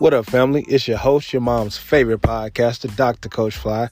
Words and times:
What 0.00 0.14
up, 0.14 0.24
family? 0.24 0.62
It's 0.66 0.88
your 0.88 0.96
host, 0.96 1.30
your 1.30 1.42
mom's 1.42 1.76
favorite 1.76 2.22
podcaster, 2.22 2.96
Dr. 2.96 3.28
Coach 3.28 3.54
Fly, 3.54 3.90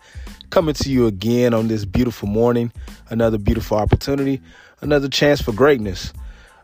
coming 0.48 0.74
to 0.76 0.88
you 0.90 1.06
again 1.06 1.52
on 1.52 1.68
this 1.68 1.84
beautiful 1.84 2.28
morning. 2.28 2.72
Another 3.10 3.36
beautiful 3.36 3.76
opportunity, 3.76 4.40
another 4.80 5.08
chance 5.10 5.42
for 5.42 5.52
greatness. 5.52 6.14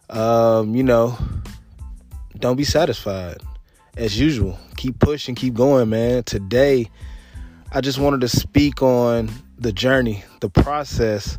Um, 0.09 0.75
you 0.75 0.83
know, 0.83 1.19
don't 2.39 2.57
be 2.57 2.65
satisfied. 2.65 3.43
As 3.99 4.19
usual, 4.19 4.59
keep 4.79 4.99
pushing, 4.99 5.35
keep 5.35 5.53
going, 5.53 5.91
man. 5.91 6.25
Today, 6.25 6.91
I 7.71 7.83
just 7.83 7.99
wanted 7.99 8.23
to 8.23 8.29
speak 8.29 8.81
on 8.81 9.31
the 9.59 9.73
journey, 9.73 10.25
the 10.41 10.49
process. 10.49 11.39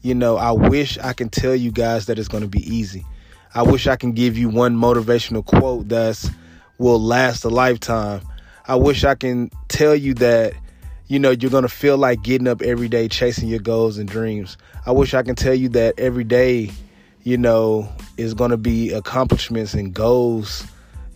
You 0.00 0.14
know, 0.14 0.38
I 0.38 0.52
wish 0.52 0.96
I 0.96 1.12
can 1.12 1.28
tell 1.28 1.54
you 1.54 1.72
guys 1.72 2.06
that 2.06 2.18
it's 2.18 2.28
going 2.28 2.42
to 2.42 2.48
be 2.48 2.66
easy. 2.74 3.04
I 3.54 3.64
wish 3.64 3.86
I 3.86 3.96
can 3.96 4.12
give 4.12 4.38
you 4.38 4.48
one 4.48 4.78
motivational 4.78 5.44
quote 5.44 5.90
that's 5.90 6.30
will 6.78 7.00
last 7.00 7.44
a 7.44 7.48
lifetime. 7.48 8.22
I 8.66 8.76
wish 8.76 9.04
I 9.04 9.14
can 9.14 9.50
tell 9.68 9.94
you 9.94 10.14
that 10.14 10.54
you 11.06 11.18
know 11.18 11.30
you're 11.30 11.50
going 11.50 11.62
to 11.62 11.68
feel 11.68 11.96
like 11.96 12.22
getting 12.22 12.46
up 12.46 12.62
every 12.62 12.88
day 12.88 13.08
chasing 13.08 13.48
your 13.48 13.60
goals 13.60 13.98
and 13.98 14.08
dreams. 14.08 14.56
I 14.86 14.92
wish 14.92 15.14
I 15.14 15.22
can 15.22 15.34
tell 15.34 15.54
you 15.54 15.68
that 15.70 15.98
every 15.98 16.24
day, 16.24 16.70
you 17.24 17.36
know, 17.36 17.90
is 18.16 18.34
going 18.34 18.50
to 18.50 18.56
be 18.56 18.92
accomplishments 18.92 19.74
and 19.74 19.92
goals, 19.92 20.66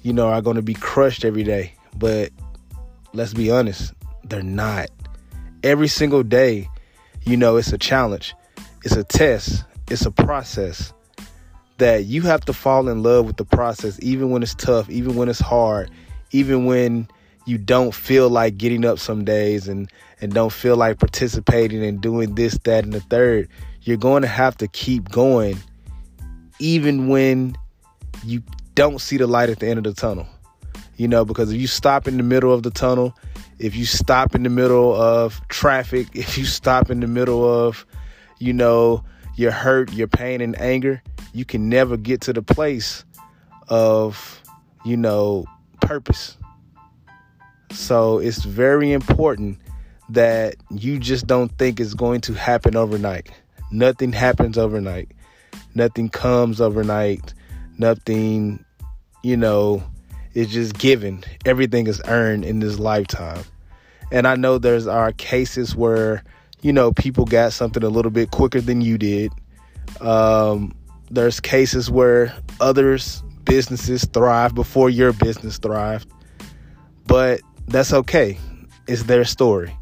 you 0.02 0.12
know, 0.12 0.28
are 0.28 0.42
going 0.42 0.56
to 0.56 0.62
be 0.62 0.74
crushed 0.74 1.24
every 1.24 1.44
day. 1.44 1.74
But 1.96 2.32
let's 3.12 3.34
be 3.34 3.50
honest, 3.50 3.92
they're 4.24 4.42
not. 4.42 4.88
Every 5.62 5.88
single 5.88 6.22
day, 6.22 6.68
you 7.24 7.36
know, 7.36 7.56
it's 7.56 7.72
a 7.72 7.78
challenge. 7.78 8.34
It's 8.84 8.96
a 8.96 9.04
test. 9.04 9.64
It's 9.88 10.06
a 10.06 10.10
process 10.10 10.92
that 11.82 12.04
you 12.04 12.22
have 12.22 12.44
to 12.44 12.52
fall 12.52 12.88
in 12.88 13.02
love 13.02 13.26
with 13.26 13.38
the 13.38 13.44
process, 13.44 13.98
even 14.00 14.30
when 14.30 14.40
it's 14.40 14.54
tough, 14.54 14.88
even 14.88 15.16
when 15.16 15.28
it's 15.28 15.40
hard, 15.40 15.90
even 16.30 16.64
when 16.64 17.08
you 17.44 17.58
don't 17.58 17.92
feel 17.92 18.30
like 18.30 18.56
getting 18.56 18.84
up 18.84 19.00
some 19.00 19.24
days 19.24 19.66
and 19.66 19.90
and 20.20 20.32
don't 20.32 20.52
feel 20.52 20.76
like 20.76 21.00
participating 21.00 21.84
and 21.84 22.00
doing 22.00 22.36
this, 22.36 22.56
that, 22.58 22.84
and 22.84 22.92
the 22.92 23.00
third. 23.00 23.48
You're 23.80 23.96
going 23.96 24.22
to 24.22 24.28
have 24.28 24.56
to 24.58 24.68
keep 24.68 25.10
going, 25.10 25.58
even 26.60 27.08
when 27.08 27.56
you 28.22 28.44
don't 28.76 29.00
see 29.00 29.16
the 29.16 29.26
light 29.26 29.50
at 29.50 29.58
the 29.58 29.66
end 29.66 29.84
of 29.84 29.92
the 29.92 30.00
tunnel. 30.00 30.28
You 30.98 31.08
know, 31.08 31.24
because 31.24 31.50
if 31.50 31.60
you 31.60 31.66
stop 31.66 32.06
in 32.06 32.16
the 32.16 32.22
middle 32.22 32.52
of 32.52 32.62
the 32.62 32.70
tunnel, 32.70 33.12
if 33.58 33.74
you 33.74 33.86
stop 33.86 34.36
in 34.36 34.44
the 34.44 34.50
middle 34.50 34.94
of 34.94 35.40
traffic, 35.48 36.06
if 36.14 36.38
you 36.38 36.44
stop 36.44 36.90
in 36.90 37.00
the 37.00 37.08
middle 37.08 37.44
of, 37.44 37.84
you 38.38 38.52
know, 38.52 39.02
your 39.34 39.50
hurt, 39.50 39.92
your 39.92 40.06
pain, 40.06 40.40
and 40.40 40.56
anger, 40.60 41.02
you 41.32 41.44
can 41.44 41.68
never 41.68 41.96
get 41.96 42.20
to 42.22 42.32
the 42.32 42.42
place 42.42 43.04
of, 43.68 44.42
you 44.84 44.96
know, 44.96 45.44
purpose. 45.80 46.36
So 47.70 48.18
it's 48.18 48.44
very 48.44 48.92
important 48.92 49.58
that 50.10 50.56
you 50.70 50.98
just 50.98 51.26
don't 51.26 51.50
think 51.58 51.80
it's 51.80 51.94
going 51.94 52.20
to 52.22 52.34
happen 52.34 52.76
overnight. 52.76 53.30
Nothing 53.70 54.12
happens 54.12 54.58
overnight. 54.58 55.10
Nothing 55.74 56.10
comes 56.10 56.60
overnight. 56.60 57.32
Nothing, 57.78 58.62
you 59.22 59.36
know, 59.36 59.82
is 60.34 60.48
just 60.48 60.78
given. 60.78 61.24
Everything 61.46 61.86
is 61.86 62.02
earned 62.06 62.44
in 62.44 62.60
this 62.60 62.78
lifetime. 62.78 63.44
And 64.10 64.26
I 64.26 64.36
know 64.36 64.58
there's 64.58 64.86
are 64.86 65.12
cases 65.12 65.74
where, 65.74 66.22
you 66.60 66.72
know, 66.72 66.92
people 66.92 67.24
got 67.24 67.54
something 67.54 67.82
a 67.82 67.88
little 67.88 68.10
bit 68.10 68.30
quicker 68.30 68.60
than 68.60 68.82
you 68.82 68.98
did. 68.98 69.32
Um, 70.02 70.74
there's 71.12 71.40
cases 71.40 71.90
where 71.90 72.34
others 72.60 73.22
businesses 73.44 74.04
thrive 74.06 74.54
before 74.54 74.88
your 74.88 75.12
business 75.12 75.58
thrived 75.58 76.10
but 77.06 77.40
that's 77.68 77.92
okay. 77.92 78.38
It's 78.86 79.04
their 79.04 79.24
story. 79.24 79.76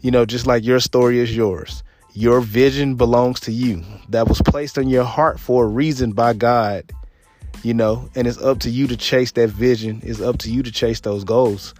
You 0.00 0.10
know 0.10 0.24
just 0.24 0.46
like 0.46 0.64
your 0.64 0.80
story 0.80 1.18
is 1.18 1.34
yours. 1.34 1.82
Your 2.14 2.40
vision 2.40 2.96
belongs 2.96 3.40
to 3.40 3.52
you. 3.52 3.82
That 4.10 4.28
was 4.28 4.42
placed 4.42 4.76
on 4.76 4.88
your 4.88 5.04
heart 5.04 5.40
for 5.40 5.64
a 5.64 5.68
reason 5.68 6.12
by 6.12 6.34
god 6.34 6.92
you 7.62 7.72
know 7.72 8.08
and 8.16 8.26
it's 8.26 8.38
up 8.42 8.58
to 8.58 8.70
you 8.70 8.86
to 8.88 8.96
chase 8.96 9.32
that 9.32 9.48
vision. 9.48 10.00
It's 10.04 10.20
up 10.20 10.38
to 10.38 10.50
you 10.50 10.62
to 10.62 10.72
chase 10.72 11.00
those 11.00 11.24
goals 11.24 11.74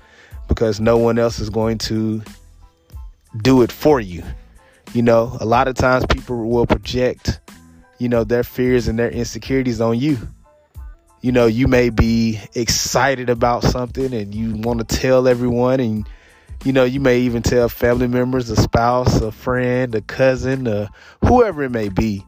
because 0.48 0.80
no 0.80 0.96
one 0.96 1.18
else 1.18 1.38
is 1.40 1.50
going 1.50 1.78
to 1.78 2.22
do 3.42 3.62
it 3.62 3.72
for 3.72 4.00
you. 4.00 4.22
You 4.94 5.02
know 5.02 5.36
a 5.40 5.44
lot 5.44 5.68
of 5.68 5.74
times 5.74 6.06
people 6.06 6.48
will 6.48 6.66
project 6.66 7.40
you 8.02 8.08
know, 8.08 8.24
their 8.24 8.42
fears 8.42 8.88
and 8.88 8.98
their 8.98 9.10
insecurities 9.10 9.80
on 9.80 9.96
you. 9.96 10.18
You 11.20 11.30
know, 11.30 11.46
you 11.46 11.68
may 11.68 11.88
be 11.88 12.40
excited 12.52 13.30
about 13.30 13.62
something 13.62 14.12
and 14.12 14.34
you 14.34 14.56
want 14.56 14.80
to 14.80 14.96
tell 14.96 15.28
everyone 15.28 15.78
and 15.78 16.08
you 16.64 16.72
know, 16.72 16.82
you 16.82 16.98
may 16.98 17.20
even 17.20 17.42
tell 17.42 17.68
family 17.68 18.08
members, 18.08 18.50
a 18.50 18.56
spouse, 18.56 19.20
a 19.20 19.30
friend, 19.30 19.94
a 19.94 20.00
cousin, 20.00 20.66
uh, 20.66 20.88
whoever 21.24 21.62
it 21.62 21.70
may 21.70 21.90
be. 21.90 22.26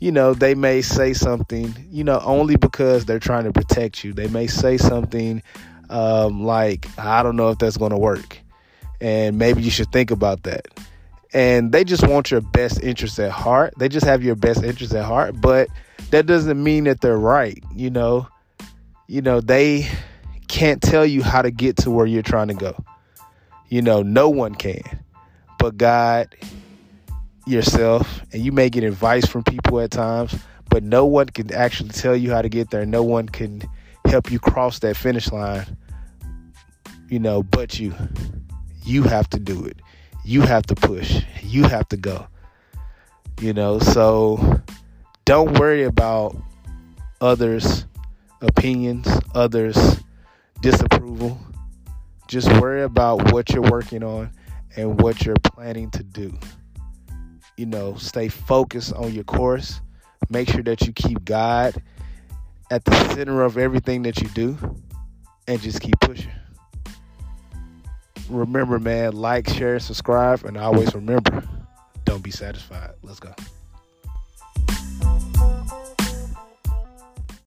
You 0.00 0.10
know, 0.10 0.34
they 0.34 0.56
may 0.56 0.82
say 0.82 1.12
something, 1.12 1.72
you 1.88 2.02
know, 2.02 2.20
only 2.24 2.56
because 2.56 3.04
they're 3.04 3.20
trying 3.20 3.44
to 3.44 3.52
protect 3.52 4.02
you. 4.02 4.12
They 4.12 4.26
may 4.26 4.48
say 4.48 4.76
something 4.76 5.40
um, 5.88 6.44
like, 6.44 6.88
I 6.98 7.22
don't 7.22 7.36
know 7.36 7.50
if 7.50 7.58
that's 7.58 7.76
going 7.76 7.92
to 7.92 7.98
work. 7.98 8.40
And 9.00 9.38
maybe 9.38 9.62
you 9.62 9.70
should 9.70 9.92
think 9.92 10.10
about 10.10 10.42
that 10.44 10.66
and 11.32 11.72
they 11.72 11.84
just 11.84 12.06
want 12.06 12.30
your 12.30 12.40
best 12.40 12.82
interest 12.82 13.18
at 13.18 13.30
heart. 13.30 13.74
They 13.78 13.88
just 13.88 14.06
have 14.06 14.22
your 14.22 14.34
best 14.34 14.62
interest 14.62 14.94
at 14.94 15.04
heart, 15.04 15.40
but 15.40 15.68
that 16.10 16.26
doesn't 16.26 16.62
mean 16.62 16.84
that 16.84 17.00
they're 17.00 17.18
right, 17.18 17.62
you 17.74 17.90
know. 17.90 18.28
You 19.08 19.22
know, 19.22 19.40
they 19.40 19.88
can't 20.48 20.80
tell 20.82 21.04
you 21.04 21.22
how 21.22 21.42
to 21.42 21.50
get 21.50 21.76
to 21.78 21.90
where 21.90 22.06
you're 22.06 22.22
trying 22.22 22.48
to 22.48 22.54
go. 22.54 22.84
You 23.68 23.82
know, 23.82 24.02
no 24.02 24.28
one 24.28 24.54
can. 24.54 24.82
But 25.58 25.76
God, 25.76 26.34
yourself, 27.46 28.22
and 28.32 28.42
you 28.42 28.52
may 28.52 28.68
get 28.68 28.84
advice 28.84 29.26
from 29.26 29.44
people 29.44 29.80
at 29.80 29.90
times, 29.90 30.34
but 30.68 30.82
no 30.82 31.06
one 31.06 31.28
can 31.28 31.52
actually 31.52 31.90
tell 31.90 32.16
you 32.16 32.30
how 32.30 32.42
to 32.42 32.48
get 32.48 32.70
there. 32.70 32.84
No 32.84 33.02
one 33.02 33.28
can 33.28 33.62
help 34.06 34.30
you 34.30 34.38
cross 34.38 34.78
that 34.80 34.96
finish 34.96 35.30
line. 35.32 35.76
You 37.08 37.18
know, 37.18 37.42
but 37.42 37.78
you. 37.78 37.94
You 38.84 39.04
have 39.04 39.30
to 39.30 39.38
do 39.38 39.64
it 39.64 39.80
you 40.24 40.42
have 40.42 40.64
to 40.66 40.74
push, 40.74 41.22
you 41.42 41.64
have 41.64 41.88
to 41.88 41.96
go. 41.96 42.26
You 43.40 43.52
know, 43.52 43.78
so 43.78 44.60
don't 45.24 45.58
worry 45.58 45.84
about 45.84 46.36
others' 47.20 47.86
opinions, 48.40 49.08
others' 49.34 50.00
disapproval. 50.60 51.38
Just 52.28 52.48
worry 52.60 52.82
about 52.82 53.32
what 53.32 53.50
you're 53.50 53.62
working 53.62 54.02
on 54.02 54.30
and 54.76 55.00
what 55.00 55.24
you're 55.24 55.36
planning 55.42 55.90
to 55.90 56.02
do. 56.02 56.32
You 57.56 57.66
know, 57.66 57.96
stay 57.96 58.28
focused 58.28 58.92
on 58.94 59.12
your 59.12 59.24
course. 59.24 59.80
Make 60.30 60.48
sure 60.48 60.62
that 60.62 60.82
you 60.86 60.92
keep 60.92 61.24
God 61.24 61.82
at 62.70 62.84
the 62.84 63.14
center 63.14 63.42
of 63.42 63.58
everything 63.58 64.02
that 64.02 64.22
you 64.22 64.28
do 64.28 64.56
and 65.46 65.60
just 65.60 65.80
keep 65.80 65.98
pushing 66.00 66.30
remember, 68.28 68.78
man, 68.78 69.12
like, 69.12 69.48
share, 69.48 69.78
subscribe, 69.78 70.44
and 70.44 70.56
always 70.56 70.94
remember, 70.94 71.42
don't 72.04 72.22
be 72.22 72.30
satisfied. 72.30 72.92
Let's 73.02 73.20
go. 73.20 73.34